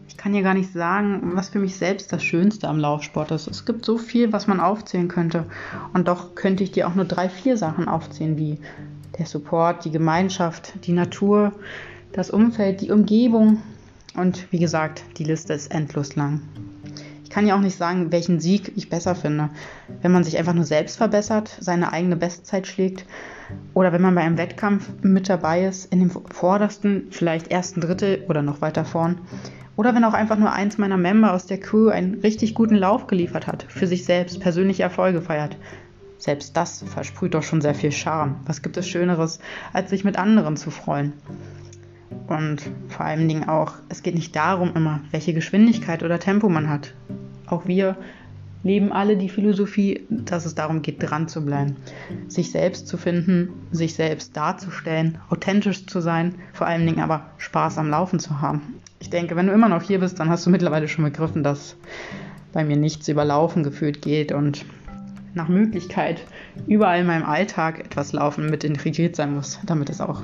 Ich 0.09 0.17
kann 0.17 0.33
dir 0.33 0.43
gar 0.43 0.55
nicht 0.55 0.73
sagen, 0.73 1.33
was 1.35 1.49
für 1.49 1.61
mich 1.61 1.77
selbst 1.77 2.13
das 2.13 2.23
Schönste 2.23 2.69
am 2.69 2.79
Laufsport 2.79 3.31
ist. 3.31 3.47
Es 3.47 3.65
gibt 3.65 3.85
so 3.85 3.99
viel, 3.99 4.33
was 4.33 4.47
man 4.47 4.61
aufzählen 4.61 5.09
könnte. 5.09 5.47
Und 5.95 6.09
doch 6.09 6.35
könnte 6.35 6.65
ich 6.65 6.73
dir 6.73 6.89
auch 6.89 6.95
nur 6.95 7.05
drei, 7.05 7.29
vier 7.29 7.57
Sachen 7.57 7.89
aufzählen, 7.89 8.37
wie 8.37 8.59
der 9.19 9.27
Support, 9.27 9.85
die 9.85 9.91
Gemeinschaft, 9.91 10.75
die 10.87 10.93
Natur, 10.93 11.53
das 12.13 12.31
Umfeld, 12.31 12.81
die 12.81 12.91
Umgebung 12.91 13.63
und 14.15 14.51
wie 14.53 14.59
gesagt, 14.59 15.05
die 15.19 15.25
Liste 15.25 15.53
ist 15.53 15.71
endlos 15.73 16.17
lang. 16.17 16.43
Ich 17.29 17.35
kann 17.35 17.47
ja 17.47 17.55
auch 17.55 17.61
nicht 17.61 17.77
sagen, 17.77 18.11
welchen 18.11 18.41
Sieg 18.41 18.73
ich 18.75 18.89
besser 18.89 19.15
finde. 19.15 19.51
Wenn 20.01 20.13
man 20.13 20.25
sich 20.25 20.39
einfach 20.39 20.55
nur 20.55 20.65
selbst 20.65 20.97
verbessert, 20.97 21.55
seine 21.61 21.93
eigene 21.93 22.17
Bestzeit 22.17 22.67
schlägt 22.67 23.05
oder 23.75 23.93
wenn 23.93 24.01
man 24.01 24.15
bei 24.15 24.23
einem 24.23 24.39
Wettkampf 24.39 24.89
mit 25.03 25.29
dabei 25.29 25.67
ist, 25.67 25.93
in 25.93 25.99
dem 25.99 26.11
vordersten, 26.11 27.09
vielleicht 27.11 27.51
ersten 27.51 27.83
Drittel 27.83 28.25
oder 28.31 28.41
noch 28.41 28.63
weiter 28.63 28.87
vorn 28.87 29.19
Oder 29.77 29.95
wenn 29.95 30.05
auch 30.05 30.15
einfach 30.15 30.39
nur 30.39 30.53
eins 30.53 30.79
meiner 30.79 30.97
Member 30.97 31.35
aus 31.35 31.45
der 31.45 31.61
Crew 31.61 31.91
einen 31.91 32.15
richtig 32.21 32.55
guten 32.55 32.77
Lauf 32.77 33.07
geliefert 33.09 33.47
hat, 33.47 33.67
für 33.69 33.87
sich 33.87 34.07
selbst 34.07 34.41
persönliche 34.41 34.85
Erfolge 34.85 35.21
feiert. 35.21 35.59
Selbst 36.17 36.57
das 36.57 36.83
versprüht 36.83 37.35
doch 37.35 37.43
schon 37.43 37.61
sehr 37.61 37.75
viel 37.75 37.93
Charme. 37.93 38.37
Was 38.47 38.63
gibt 38.63 38.79
es 38.79 38.89
Schöneres, 38.89 39.39
als 39.75 39.91
sich 39.91 40.03
mit 40.03 40.19
anderen 40.19 40.57
zu 40.57 40.71
freuen? 40.71 41.13
Und 42.27 42.63
vor 42.89 43.07
allen 43.07 43.29
Dingen 43.29 43.49
auch, 43.49 43.75
es 43.89 44.03
geht 44.03 44.15
nicht 44.15 44.35
darum 44.37 44.75
immer, 44.75 45.01
welche 45.11 45.35
Geschwindigkeit 45.35 46.03
oder 46.03 46.19
Tempo 46.19 46.49
man 46.49 46.69
hat. 46.69 46.95
Auch 47.47 47.67
wir 47.67 47.97
leben 48.63 48.93
alle 48.93 49.17
die 49.17 49.29
Philosophie, 49.29 50.05
dass 50.09 50.45
es 50.45 50.55
darum 50.55 50.83
geht, 50.83 50.97
dran 50.99 51.29
zu 51.29 51.45
bleiben, 51.45 51.77
sich 52.27 52.51
selbst 52.51 52.89
zu 52.89 52.97
finden, 52.97 53.51
sich 53.71 53.95
selbst 53.95 54.37
darzustellen, 54.37 55.19
authentisch 55.31 55.87
zu 55.87 56.01
sein, 56.01 56.35
vor 56.53 56.67
allen 56.67 56.87
Dingen 56.87 57.01
aber 57.01 57.27
Spaß 57.39 57.79
am 57.79 57.89
Laufen 57.89 58.19
zu 58.19 58.41
haben. 58.41 58.75
Ich 59.01 59.11
denke, 59.11 59.37
wenn 59.37 59.47
du 59.47 59.53
immer 59.53 59.69
noch 59.69 59.83
hier 59.83 60.01
bist, 60.01 60.19
dann 60.19 60.29
hast 60.29 60.45
du 60.45 60.51
mittlerweile 60.51 60.89
schon 60.89 61.05
begriffen, 61.05 61.45
dass 61.45 61.77
bei 62.53 62.65
mir 62.65 62.77
nichts 62.77 63.09
über 63.09 63.25
Laufen 63.25 63.63
gefühlt 63.63 64.03
geht 64.03 64.33
und 64.33 64.65
nach 65.35 65.49
Möglichkeit 65.49 66.23
überall 66.67 67.01
in 67.01 67.07
meinem 67.07 67.25
Alltag 67.25 67.81
etwas 67.81 68.13
Laufen 68.13 68.51
mit 68.51 68.65
integriert 68.65 69.15
sein 69.15 69.35
muss, 69.35 69.61
damit 69.65 69.89
es 69.89 70.01
auch 70.01 70.23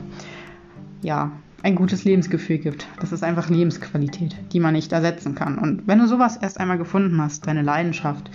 ja, 1.03 1.31
ein 1.65 1.77
gutes 1.77 2.05
Lebensgefühl 2.05 2.59
gibt. 2.59 2.87
Das 3.01 3.11
ist 3.11 3.25
einfach 3.25 3.49
Lebensqualität, 3.49 4.37
die 4.53 4.61
man 4.61 4.75
nicht 4.75 4.93
ersetzen 4.93 5.35
kann. 5.35 5.59
Und 5.59 5.87
wenn 5.87 5.99
du 5.99 6.07
sowas 6.07 6.37
erst 6.37 6.61
einmal 6.61 6.77
gefunden 6.77 7.21
hast, 7.23 7.47
deine 7.47 7.63
Leidenschaft, 7.63 8.31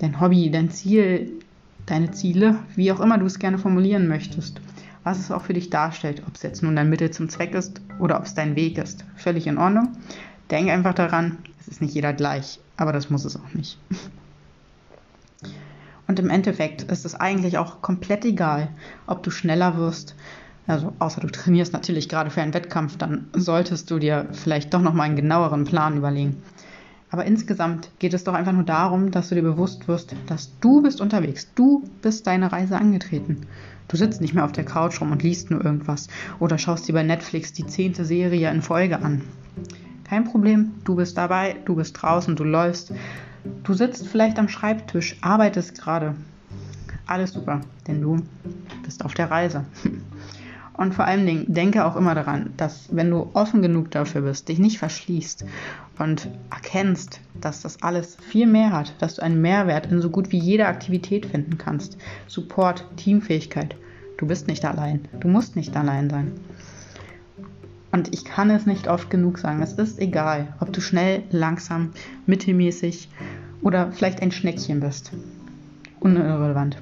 dein 0.00 0.20
Hobby, 0.20 0.50
dein 0.50 0.70
Ziel, 0.70 1.32
deine 1.86 2.10
Ziele, 2.10 2.56
wie 2.76 2.92
auch 2.92 3.00
immer 3.00 3.16
du 3.16 3.24
es 3.24 3.38
gerne 3.38 3.56
formulieren 3.56 4.06
möchtest, 4.06 4.60
was 5.02 5.18
es 5.18 5.30
auch 5.30 5.44
für 5.44 5.54
dich 5.54 5.70
darstellt, 5.70 6.22
ob 6.26 6.34
es 6.34 6.42
jetzt 6.42 6.62
nun 6.62 6.76
dein 6.76 6.90
Mittel 6.90 7.10
zum 7.10 7.30
Zweck 7.30 7.54
ist 7.54 7.80
oder 7.98 8.18
ob 8.18 8.26
es 8.26 8.34
dein 8.34 8.54
Weg 8.54 8.76
ist, 8.76 9.06
völlig 9.16 9.46
in 9.46 9.56
Ordnung. 9.56 9.96
Denk 10.50 10.68
einfach 10.68 10.92
daran, 10.92 11.38
es 11.60 11.68
ist 11.68 11.80
nicht 11.80 11.94
jeder 11.94 12.12
gleich, 12.12 12.60
aber 12.76 12.92
das 12.92 13.08
muss 13.08 13.24
es 13.24 13.36
auch 13.36 13.54
nicht. 13.54 13.78
Und 16.06 16.18
im 16.18 16.28
Endeffekt 16.28 16.82
ist 16.82 17.06
es 17.06 17.14
eigentlich 17.14 17.56
auch 17.56 17.80
komplett 17.80 18.26
egal, 18.26 18.68
ob 19.06 19.22
du 19.22 19.30
schneller 19.30 19.78
wirst, 19.78 20.14
also 20.68 20.92
außer 20.98 21.20
du 21.22 21.28
trainierst 21.28 21.72
natürlich 21.72 22.08
gerade 22.08 22.30
für 22.30 22.42
einen 22.42 22.54
Wettkampf, 22.54 22.98
dann 22.98 23.28
solltest 23.32 23.90
du 23.90 23.98
dir 23.98 24.28
vielleicht 24.32 24.72
doch 24.74 24.82
nochmal 24.82 25.06
einen 25.06 25.16
genaueren 25.16 25.64
Plan 25.64 25.96
überlegen. 25.96 26.42
Aber 27.10 27.24
insgesamt 27.24 27.90
geht 27.98 28.12
es 28.12 28.24
doch 28.24 28.34
einfach 28.34 28.52
nur 28.52 28.64
darum, 28.64 29.10
dass 29.10 29.30
du 29.30 29.34
dir 29.34 29.42
bewusst 29.42 29.88
wirst, 29.88 30.14
dass 30.26 30.58
du 30.60 30.82
bist 30.82 31.00
unterwegs. 31.00 31.48
Du 31.54 31.88
bist 32.02 32.26
deine 32.26 32.52
Reise 32.52 32.76
angetreten. 32.76 33.46
Du 33.88 33.96
sitzt 33.96 34.20
nicht 34.20 34.34
mehr 34.34 34.44
auf 34.44 34.52
der 34.52 34.66
Couch 34.66 35.00
rum 35.00 35.10
und 35.10 35.22
liest 35.22 35.50
nur 35.50 35.64
irgendwas 35.64 36.08
oder 36.38 36.58
schaust 36.58 36.86
dir 36.86 36.92
bei 36.92 37.02
Netflix 37.02 37.54
die 37.54 37.66
zehnte 37.66 38.04
Serie 38.04 38.50
in 38.50 38.60
Folge 38.60 39.00
an. 39.00 39.22
Kein 40.04 40.24
Problem, 40.24 40.72
du 40.84 40.96
bist 40.96 41.16
dabei, 41.16 41.56
du 41.64 41.76
bist 41.76 42.00
draußen, 42.00 42.36
du 42.36 42.44
läufst. 42.44 42.92
Du 43.62 43.72
sitzt 43.72 44.06
vielleicht 44.06 44.38
am 44.38 44.48
Schreibtisch, 44.48 45.16
arbeitest 45.22 45.80
gerade. 45.80 46.14
Alles 47.06 47.32
super, 47.32 47.62
denn 47.86 48.02
du 48.02 48.20
bist 48.84 49.02
auf 49.02 49.14
der 49.14 49.30
Reise. 49.30 49.64
Und 50.78 50.94
vor 50.94 51.06
allen 51.06 51.26
Dingen 51.26 51.52
denke 51.52 51.84
auch 51.84 51.96
immer 51.96 52.14
daran, 52.14 52.54
dass 52.56 52.88
wenn 52.94 53.10
du 53.10 53.30
offen 53.32 53.62
genug 53.62 53.90
dafür 53.90 54.20
bist, 54.20 54.48
dich 54.48 54.60
nicht 54.60 54.78
verschließt 54.78 55.44
und 55.98 56.28
erkennst, 56.50 57.20
dass 57.40 57.62
das 57.62 57.82
alles 57.82 58.14
viel 58.14 58.46
mehr 58.46 58.70
hat, 58.70 58.94
dass 59.00 59.16
du 59.16 59.22
einen 59.22 59.42
Mehrwert 59.42 59.90
in 59.90 60.00
so 60.00 60.08
gut 60.08 60.30
wie 60.30 60.38
jeder 60.38 60.68
Aktivität 60.68 61.26
finden 61.26 61.58
kannst. 61.58 61.98
Support, 62.28 62.86
Teamfähigkeit. 62.96 63.74
Du 64.18 64.26
bist 64.28 64.46
nicht 64.46 64.64
allein. 64.64 65.08
Du 65.18 65.26
musst 65.26 65.56
nicht 65.56 65.76
allein 65.76 66.10
sein. 66.10 66.30
Und 67.90 68.14
ich 68.14 68.24
kann 68.24 68.48
es 68.48 68.64
nicht 68.64 68.86
oft 68.86 69.10
genug 69.10 69.38
sagen. 69.38 69.60
Es 69.62 69.72
ist 69.72 69.98
egal, 69.98 70.54
ob 70.60 70.72
du 70.72 70.80
schnell, 70.80 71.24
langsam, 71.32 71.90
mittelmäßig 72.26 73.08
oder 73.62 73.90
vielleicht 73.90 74.22
ein 74.22 74.30
Schneckchen 74.30 74.78
bist. 74.78 75.10
Unirrelevant. 75.98 76.80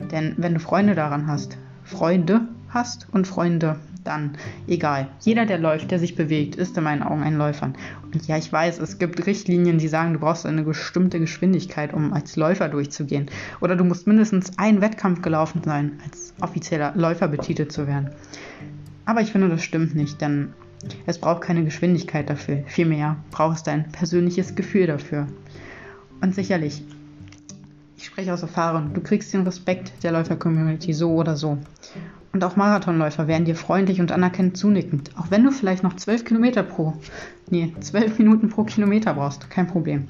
Denn 0.00 0.34
wenn 0.36 0.54
du 0.54 0.58
Freunde 0.58 0.96
daran 0.96 1.28
hast, 1.28 1.56
Freunde 1.84 2.48
hast 2.74 3.06
und 3.12 3.26
Freunde, 3.26 3.78
dann 4.04 4.36
egal. 4.66 5.08
Jeder, 5.20 5.46
der 5.46 5.58
läuft, 5.58 5.90
der 5.90 5.98
sich 5.98 6.14
bewegt, 6.14 6.56
ist 6.56 6.76
in 6.76 6.84
meinen 6.84 7.02
Augen 7.02 7.22
ein 7.22 7.38
Läufer. 7.38 7.72
Und 8.12 8.26
ja, 8.26 8.36
ich 8.36 8.52
weiß, 8.52 8.78
es 8.80 8.98
gibt 8.98 9.26
Richtlinien, 9.26 9.78
die 9.78 9.88
sagen, 9.88 10.12
du 10.12 10.18
brauchst 10.18 10.44
eine 10.44 10.62
bestimmte 10.62 11.18
Geschwindigkeit, 11.18 11.94
um 11.94 12.12
als 12.12 12.36
Läufer 12.36 12.68
durchzugehen. 12.68 13.30
Oder 13.60 13.76
du 13.76 13.84
musst 13.84 14.06
mindestens 14.06 14.58
einen 14.58 14.80
Wettkampf 14.80 15.22
gelaufen 15.22 15.62
sein, 15.64 15.92
als 16.04 16.34
offizieller 16.40 16.92
Läufer 16.94 17.28
betitelt 17.28 17.72
zu 17.72 17.86
werden. 17.86 18.10
Aber 19.06 19.20
ich 19.20 19.32
finde, 19.32 19.48
das 19.48 19.62
stimmt 19.62 19.94
nicht, 19.94 20.20
denn 20.20 20.52
es 21.06 21.18
braucht 21.18 21.42
keine 21.42 21.64
Geschwindigkeit 21.64 22.28
dafür. 22.28 22.62
Vielmehr 22.66 23.16
brauchst 23.30 23.66
du 23.66 23.70
ein 23.70 23.90
persönliches 23.90 24.54
Gefühl 24.54 24.86
dafür. 24.86 25.26
Und 26.20 26.34
sicherlich, 26.34 26.82
ich 27.96 28.06
spreche 28.06 28.32
aus 28.32 28.42
Erfahrung, 28.42 28.92
du 28.94 29.00
kriegst 29.00 29.32
den 29.32 29.42
Respekt 29.42 29.92
der 30.02 30.12
Läufer-Community 30.12 30.92
so 30.92 31.12
oder 31.14 31.36
so. 31.36 31.58
Und 32.34 32.42
auch 32.42 32.56
Marathonläufer 32.56 33.28
werden 33.28 33.44
dir 33.44 33.54
freundlich 33.54 34.00
und 34.00 34.10
anerkennend 34.10 34.56
zunickend. 34.56 35.12
Auch 35.16 35.30
wenn 35.30 35.44
du 35.44 35.52
vielleicht 35.52 35.84
noch 35.84 35.94
12 35.94 36.24
Kilometer 36.24 36.64
pro, 36.64 36.94
nee, 37.48 37.72
12 37.78 38.18
Minuten 38.18 38.48
pro 38.48 38.64
Kilometer 38.64 39.14
brauchst, 39.14 39.48
kein 39.50 39.68
Problem. 39.68 40.08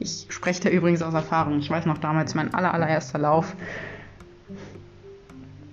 Ich 0.00 0.26
spreche 0.30 0.64
da 0.64 0.68
übrigens 0.70 1.00
aus 1.00 1.14
Erfahrung. 1.14 1.60
Ich 1.60 1.70
weiß 1.70 1.86
noch 1.86 1.98
damals, 1.98 2.34
mein 2.34 2.52
aller, 2.52 2.74
allererster 2.74 3.20
Lauf 3.20 3.54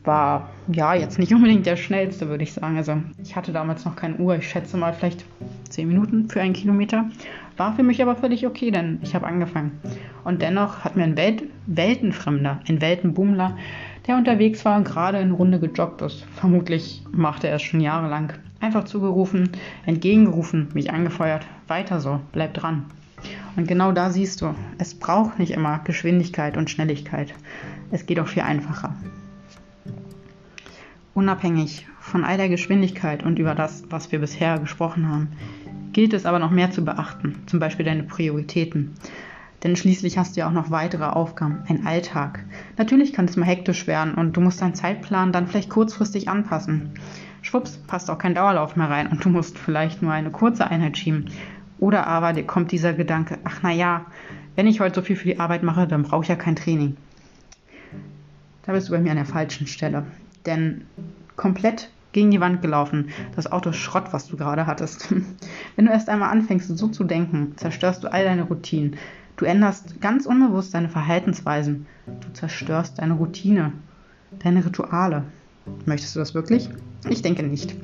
war, 0.03 0.49
ja, 0.71 0.93
jetzt 0.93 1.17
nicht 1.17 1.33
unbedingt 1.33 1.65
der 1.65 1.75
schnellste, 1.75 2.29
würde 2.29 2.43
ich 2.43 2.53
sagen. 2.53 2.77
Also, 2.77 2.97
ich 3.23 3.35
hatte 3.35 3.51
damals 3.51 3.83
noch 3.83 3.95
keine 3.95 4.17
Uhr. 4.17 4.35
Ich 4.35 4.49
schätze 4.49 4.77
mal 4.77 4.93
vielleicht 4.93 5.25
10 5.69 5.87
Minuten 5.87 6.29
für 6.29 6.41
einen 6.41 6.53
Kilometer. 6.53 7.09
War 7.57 7.75
für 7.75 7.83
mich 7.83 8.01
aber 8.03 8.15
völlig 8.15 8.45
okay, 8.45 8.69
denn 8.69 8.99
ich 9.01 9.15
habe 9.15 9.25
angefangen. 9.25 9.79
Und 10.23 10.43
dennoch 10.43 10.83
hat 10.83 10.95
mir 10.95 11.03
ein 11.03 11.17
Welt 11.17 11.43
Weltenfremder, 11.65 12.59
ein 12.67 12.81
Weltenbummler, 12.81 13.57
der 14.07 14.17
unterwegs 14.17 14.65
war 14.65 14.77
und 14.77 14.85
gerade 14.85 15.19
in 15.19 15.31
Runde 15.31 15.59
gejoggt 15.59 16.01
ist. 16.01 16.25
Vermutlich 16.35 17.03
machte 17.11 17.47
er 17.47 17.55
es 17.55 17.61
schon 17.61 17.81
jahrelang. 17.81 18.33
Einfach 18.59 18.85
zugerufen, 18.85 19.49
entgegengerufen, 19.85 20.69
mich 20.73 20.91
angefeuert. 20.91 21.45
Weiter 21.67 21.99
so, 21.99 22.19
bleib 22.31 22.53
dran. 22.53 22.85
Und 23.55 23.67
genau 23.67 23.91
da 23.91 24.09
siehst 24.09 24.41
du, 24.41 24.55
es 24.77 24.95
braucht 24.95 25.39
nicht 25.39 25.51
immer 25.51 25.79
Geschwindigkeit 25.83 26.57
und 26.57 26.69
Schnelligkeit. 26.69 27.33
Es 27.91 28.05
geht 28.05 28.19
auch 28.19 28.27
viel 28.27 28.43
einfacher. 28.43 28.95
Unabhängig 31.13 31.85
von 31.99 32.23
all 32.23 32.37
der 32.37 32.49
Geschwindigkeit 32.49 33.23
und 33.23 33.37
über 33.37 33.53
das, 33.53 33.83
was 33.89 34.11
wir 34.11 34.19
bisher 34.19 34.57
gesprochen 34.59 35.09
haben, 35.09 35.29
gilt 35.93 36.13
es 36.13 36.25
aber 36.25 36.39
noch 36.39 36.51
mehr 36.51 36.71
zu 36.71 36.83
beachten, 36.83 37.43
zum 37.47 37.59
Beispiel 37.59 37.85
deine 37.85 38.03
Prioritäten. 38.03 38.93
Denn 39.63 39.75
schließlich 39.75 40.17
hast 40.17 40.35
du 40.35 40.39
ja 40.39 40.47
auch 40.47 40.53
noch 40.53 40.71
weitere 40.71 41.05
Aufgaben, 41.05 41.63
ein 41.67 41.85
Alltag. 41.85 42.43
Natürlich 42.77 43.13
kann 43.13 43.25
es 43.25 43.37
mal 43.37 43.45
hektisch 43.45 43.85
werden 43.85 44.15
und 44.15 44.35
du 44.35 44.41
musst 44.41 44.61
deinen 44.61 44.73
Zeitplan 44.73 45.31
dann 45.31 45.47
vielleicht 45.47 45.69
kurzfristig 45.69 46.29
anpassen. 46.29 46.91
Schwupps, 47.43 47.77
passt 47.87 48.09
auch 48.09 48.17
kein 48.17 48.35
Dauerlauf 48.35 48.75
mehr 48.75 48.89
rein 48.89 49.07
und 49.07 49.23
du 49.23 49.29
musst 49.29 49.57
vielleicht 49.57 50.01
nur 50.01 50.11
eine 50.11 50.31
kurze 50.31 50.67
Einheit 50.67 50.97
schieben. 50.97 51.25
Oder 51.79 52.07
aber 52.07 52.33
dir 52.33 52.45
kommt 52.45 52.71
dieser 52.71 52.93
Gedanke, 52.93 53.39
ach 53.43 53.59
na 53.63 53.71
ja, 53.71 54.05
wenn 54.55 54.67
ich 54.67 54.79
heute 54.79 54.95
so 54.95 55.01
viel 55.01 55.15
für 55.15 55.27
die 55.27 55.39
Arbeit 55.39 55.63
mache, 55.63 55.87
dann 55.87 56.03
brauche 56.03 56.23
ich 56.23 56.29
ja 56.29 56.35
kein 56.35 56.55
Training. 56.55 56.97
Da 58.63 58.73
bist 58.73 58.89
du 58.89 58.91
bei 58.91 58.99
mir 58.99 59.11
an 59.11 59.17
der 59.17 59.25
falschen 59.25 59.67
Stelle. 59.67 60.05
Denn 60.45 60.85
komplett 61.35 61.89
gegen 62.11 62.31
die 62.31 62.41
Wand 62.41 62.61
gelaufen. 62.61 63.09
Das 63.35 63.51
Auto 63.51 63.69
ist 63.69 63.77
Schrott, 63.77 64.11
was 64.11 64.27
du 64.27 64.37
gerade 64.37 64.67
hattest. 64.67 65.13
Wenn 65.75 65.85
du 65.85 65.91
erst 65.91 66.09
einmal 66.09 66.29
anfängst, 66.29 66.77
so 66.77 66.87
zu 66.87 67.03
denken, 67.03 67.53
zerstörst 67.55 68.03
du 68.03 68.11
all 68.11 68.23
deine 68.23 68.43
Routinen. 68.43 68.97
Du 69.41 69.47
änderst 69.47 69.99
ganz 70.01 70.27
unbewusst 70.27 70.75
deine 70.75 70.87
Verhaltensweisen. 70.87 71.87
Du 72.05 72.31
zerstörst 72.31 72.99
deine 72.99 73.15
Routine, 73.15 73.71
deine 74.37 74.63
Rituale. 74.63 75.23
Möchtest 75.87 76.15
du 76.15 76.19
das 76.19 76.35
wirklich? 76.35 76.69
Ich 77.09 77.23
denke 77.23 77.41
nicht. 77.41 77.75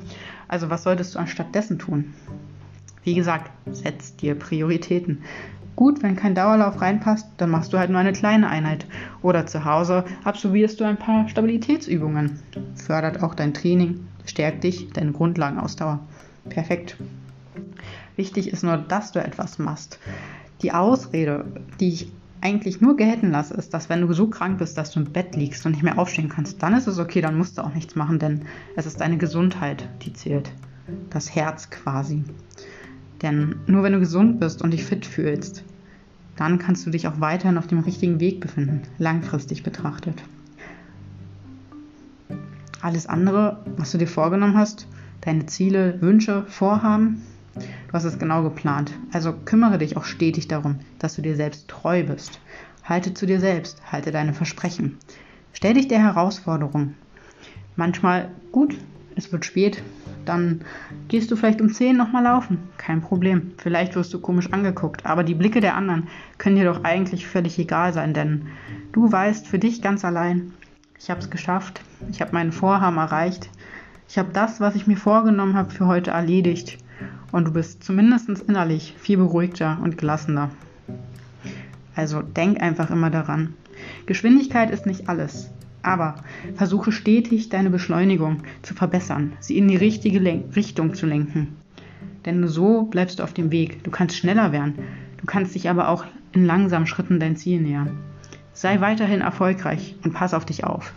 Also 0.47 0.69
was 0.69 0.83
solltest 0.83 1.15
du 1.15 1.19
anstattdessen 1.19 1.79
tun? 1.79 2.13
Wie 3.03 3.15
gesagt, 3.15 3.49
setz 3.71 4.15
dir 4.15 4.35
Prioritäten. 4.35 5.23
Gut, 5.75 6.03
wenn 6.03 6.15
kein 6.15 6.35
Dauerlauf 6.35 6.79
reinpasst, 6.79 7.25
dann 7.37 7.49
machst 7.49 7.73
du 7.73 7.79
halt 7.79 7.89
nur 7.89 8.01
eine 8.01 8.13
kleine 8.13 8.49
Einheit. 8.49 8.85
Oder 9.23 9.47
zu 9.47 9.65
Hause 9.65 10.05
absolvierst 10.25 10.79
du 10.79 10.83
ein 10.83 10.97
paar 10.97 11.27
Stabilitätsübungen. 11.27 12.39
Fördert 12.75 13.23
auch 13.23 13.33
dein 13.33 13.55
Training, 13.55 14.07
stärkt 14.25 14.63
dich, 14.63 14.91
deine 14.93 15.11
Grundlagenausdauer. 15.11 16.01
Perfekt. 16.49 16.97
Wichtig 18.15 18.53
ist 18.53 18.63
nur, 18.63 18.77
dass 18.77 19.11
du 19.11 19.23
etwas 19.23 19.57
machst. 19.57 19.97
Die 20.61 20.71
Ausrede, 20.71 21.45
die 21.79 21.89
ich 21.89 22.11
eigentlich 22.41 22.81
nur 22.81 22.95
gelten 22.95 23.31
lasse, 23.31 23.53
ist, 23.55 23.73
dass 23.73 23.89
wenn 23.89 24.01
du 24.01 24.13
so 24.13 24.27
krank 24.27 24.59
bist, 24.59 24.77
dass 24.77 24.91
du 24.91 24.99
im 24.99 25.11
Bett 25.11 25.35
liegst 25.35 25.65
und 25.65 25.73
nicht 25.73 25.83
mehr 25.83 25.97
aufstehen 25.97 26.29
kannst, 26.29 26.61
dann 26.61 26.73
ist 26.73 26.87
es 26.87 26.99
okay, 26.99 27.21
dann 27.21 27.37
musst 27.37 27.57
du 27.57 27.63
auch 27.63 27.73
nichts 27.73 27.95
machen, 27.95 28.19
denn 28.19 28.41
es 28.75 28.85
ist 28.85 29.01
deine 29.01 29.17
Gesundheit, 29.17 29.87
die 30.03 30.13
zählt. 30.13 30.51
Das 31.09 31.35
Herz 31.35 31.69
quasi. 31.69 32.23
Denn 33.21 33.55
nur 33.67 33.83
wenn 33.83 33.93
du 33.93 33.99
gesund 33.99 34.39
bist 34.39 34.61
und 34.61 34.71
dich 34.71 34.83
fit 34.83 35.05
fühlst, 35.05 35.63
dann 36.35 36.59
kannst 36.59 36.85
du 36.85 36.91
dich 36.91 37.07
auch 37.07 37.19
weiterhin 37.19 37.57
auf 37.57 37.67
dem 37.67 37.79
richtigen 37.79 38.19
Weg 38.19 38.39
befinden, 38.39 38.83
langfristig 38.99 39.63
betrachtet. 39.63 40.23
Alles 42.81 43.07
andere, 43.07 43.63
was 43.75 43.91
du 43.91 43.97
dir 43.97 44.07
vorgenommen 44.07 44.55
hast, 44.55 44.87
deine 45.21 45.47
Ziele, 45.47 45.99
Wünsche, 45.99 46.45
Vorhaben, 46.47 47.23
Du 47.59 47.93
hast 47.93 48.03
es 48.03 48.19
genau 48.19 48.43
geplant. 48.43 48.91
Also 49.11 49.33
kümmere 49.33 49.77
dich 49.77 49.97
auch 49.97 50.03
stetig 50.03 50.47
darum, 50.47 50.79
dass 50.99 51.15
du 51.15 51.21
dir 51.21 51.35
selbst 51.35 51.67
treu 51.67 52.03
bist. 52.03 52.39
Halte 52.83 53.13
zu 53.13 53.25
dir 53.25 53.39
selbst, 53.39 53.81
halte 53.91 54.11
deine 54.11 54.33
Versprechen. 54.33 54.97
Stell 55.53 55.73
dich 55.73 55.87
der 55.87 55.99
Herausforderung. 55.99 56.93
Manchmal, 57.75 58.29
gut, 58.51 58.77
es 59.15 59.31
wird 59.31 59.45
spät, 59.45 59.81
dann 60.25 60.61
gehst 61.07 61.31
du 61.31 61.35
vielleicht 61.35 61.61
um 61.61 61.71
10 61.71 61.97
nochmal 61.97 62.23
laufen. 62.23 62.59
Kein 62.77 63.01
Problem. 63.01 63.51
Vielleicht 63.57 63.95
wirst 63.95 64.13
du 64.13 64.19
komisch 64.19 64.51
angeguckt, 64.51 65.05
aber 65.05 65.23
die 65.23 65.35
Blicke 65.35 65.61
der 65.61 65.75
anderen 65.75 66.07
können 66.37 66.55
dir 66.55 66.65
doch 66.65 66.83
eigentlich 66.83 67.27
völlig 67.27 67.57
egal 67.59 67.93
sein, 67.93 68.13
denn 68.13 68.47
du 68.91 69.11
weißt 69.11 69.47
für 69.47 69.59
dich 69.59 69.81
ganz 69.81 70.05
allein, 70.05 70.53
ich 70.99 71.09
habe 71.09 71.19
es 71.19 71.29
geschafft, 71.29 71.81
ich 72.11 72.21
habe 72.21 72.33
meinen 72.33 72.51
Vorhaben 72.51 72.97
erreicht, 72.97 73.49
ich 74.09 74.17
habe 74.17 74.29
das, 74.31 74.59
was 74.59 74.75
ich 74.75 74.87
mir 74.87 74.97
vorgenommen 74.97 75.55
habe, 75.55 75.71
für 75.71 75.87
heute 75.87 76.11
erledigt 76.11 76.77
und 77.37 77.45
du 77.45 77.51
bist 77.51 77.83
zumindest 77.83 78.29
innerlich 78.47 78.95
viel 78.97 79.17
beruhigter 79.17 79.77
und 79.83 79.95
gelassener. 79.95 80.49
Also 81.95 82.23
denk 82.23 82.59
einfach 82.59 82.89
immer 82.89 83.11
daran. 83.11 83.53
Geschwindigkeit 84.07 84.71
ist 84.71 84.87
nicht 84.87 85.07
alles. 85.07 85.51
Aber 85.83 86.15
versuche 86.55 86.91
stetig 86.91 87.49
deine 87.49 87.69
Beschleunigung 87.69 88.41
zu 88.63 88.73
verbessern, 88.73 89.33
sie 89.39 89.55
in 89.55 89.67
die 89.67 89.75
richtige 89.75 90.17
Len 90.17 90.45
Richtung 90.55 90.95
zu 90.95 91.05
lenken. 91.05 91.55
Denn 92.25 92.47
so 92.47 92.85
bleibst 92.85 93.19
du 93.19 93.23
auf 93.23 93.35
dem 93.35 93.51
Weg. 93.51 93.83
Du 93.83 93.91
kannst 93.91 94.17
schneller 94.17 94.51
werden. 94.51 94.73
Du 95.17 95.27
kannst 95.27 95.53
dich 95.53 95.69
aber 95.69 95.89
auch 95.89 96.05
in 96.31 96.43
langsamen 96.43 96.87
Schritten 96.87 97.19
dein 97.19 97.37
Ziel 97.37 97.61
nähern. 97.61 97.99
Sei 98.53 98.81
weiterhin 98.81 99.21
erfolgreich 99.21 99.95
und 100.03 100.15
pass 100.15 100.33
auf 100.33 100.45
dich 100.45 100.63
auf. 100.63 100.91